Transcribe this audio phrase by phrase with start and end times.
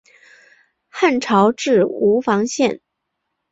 [0.89, 2.81] 汉朝置吴房县。